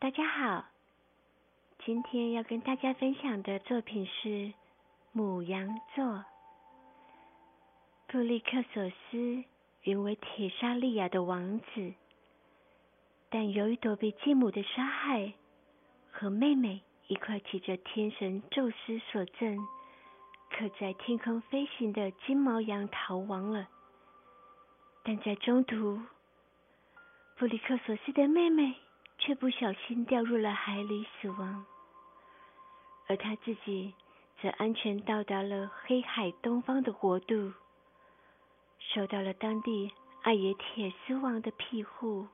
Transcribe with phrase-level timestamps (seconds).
[0.00, 0.64] 大家好，
[1.84, 4.28] 今天要跟大家分享的作品是
[5.10, 6.04] 《母羊座》。
[8.06, 9.42] 布利克索斯
[9.82, 11.94] 原为铁沙利亚的王子，
[13.28, 15.32] 但由于躲避继母的杀害，
[16.12, 19.58] 和妹妹一块骑着天神宙斯所赠、
[20.48, 23.66] 可在天空飞行的金毛羊逃亡了。
[25.02, 26.00] 但在中途，
[27.36, 28.76] 布里克索斯的妹妹。
[29.18, 31.66] 却不小心掉入了海里死亡，
[33.08, 33.92] 而他自己
[34.40, 37.52] 则安全到达了黑海东方的国度，
[38.78, 42.28] 受到了当地艾野铁丝王的庇护。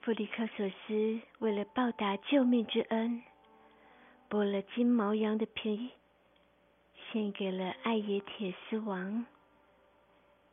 [0.00, 3.22] 弗里克索斯为了报答救命之恩，
[4.28, 5.90] 剥了金毛羊的皮，
[7.12, 9.24] 献给了艾野铁丝王。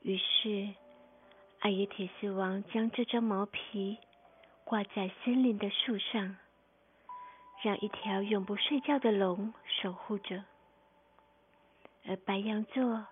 [0.01, 0.69] 于是，
[1.59, 3.97] 艾野铁丝王将这张毛皮。
[4.69, 6.37] 挂在森林的树上，
[7.63, 10.43] 让一条永不睡觉的龙守护着。
[12.05, 13.07] 而白羊座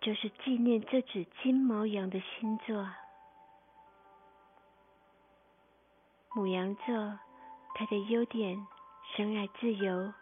[0.00, 2.90] 就是纪念这只金毛羊的星座。
[6.34, 7.20] 母羊座，
[7.76, 8.66] 它的优点
[9.14, 10.12] 深爱自由，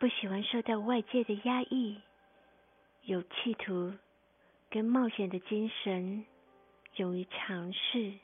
[0.00, 2.00] 不喜欢受到外界的压抑，
[3.02, 3.92] 有企图
[4.70, 6.24] 跟冒险的精神，
[6.94, 8.14] 勇于尝试。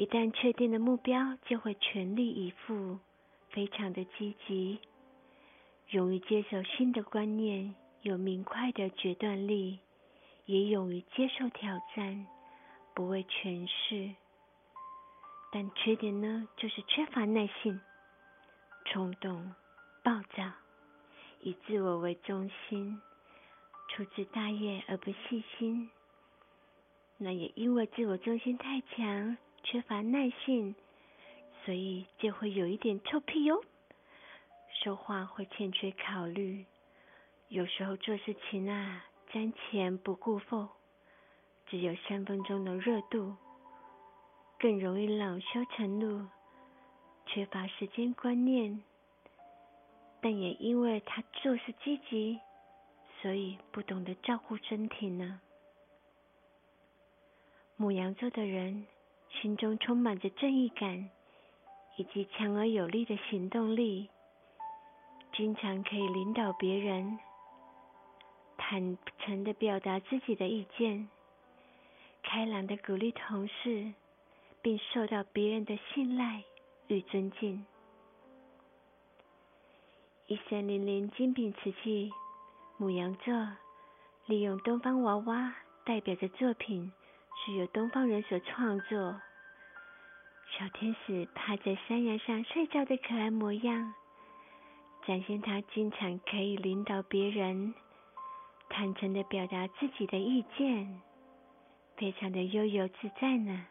[0.00, 2.98] 一旦确定了目标，就会全力以赴，
[3.50, 4.78] 非常的积极，
[5.90, 9.78] 勇于接受新的观念，有明快的决断力，
[10.46, 12.26] 也勇于接受挑战，
[12.94, 14.14] 不畏权势。
[15.52, 17.78] 但缺点呢，就是缺乏耐性，
[18.86, 19.54] 冲动、
[20.02, 20.50] 暴躁，
[21.42, 22.98] 以自我为中心，
[23.90, 25.90] 出自大业而不细心。
[27.18, 29.36] 那也因为自我中心太强。
[29.62, 30.74] 缺乏耐性，
[31.64, 33.62] 所以就会有一点臭屁哟。
[34.82, 36.64] 说话会欠缺考虑，
[37.48, 40.68] 有时候做事情啊，瞻前不顾后，
[41.66, 43.36] 只有三分钟的热度，
[44.58, 46.26] 更容易恼羞成怒，
[47.26, 48.82] 缺乏时间观念。
[50.22, 52.40] 但也因为他做事积极，
[53.20, 55.40] 所以不懂得照顾身体呢。
[57.76, 58.86] 母羊座的人。
[59.40, 61.08] 心中充满着正义感，
[61.96, 64.08] 以及强而有力的行动力，
[65.32, 67.18] 经常可以领导别人，
[68.58, 71.08] 坦诚的表达自己的意见，
[72.22, 73.92] 开朗的鼓励同事，
[74.60, 76.42] 并受到别人的信赖
[76.88, 77.64] 与尊敬。
[80.26, 82.12] 一三零零精品瓷器，
[82.76, 83.34] 母羊座
[84.26, 86.92] 利用东方娃娃代表的作品。
[87.42, 89.18] 是由东方人所创作。
[90.60, 93.94] 小天使趴在山崖上睡觉的可爱模样，
[95.06, 97.72] 展现他经常可以领导别人，
[98.68, 101.00] 坦诚的表达自己的意见，
[101.96, 103.64] 非常的悠游自在呢。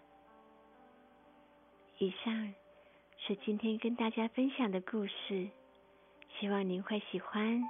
[1.99, 2.55] 以上
[3.19, 5.47] 是今天跟大家分享的故事，
[6.39, 7.61] 希望您会喜欢。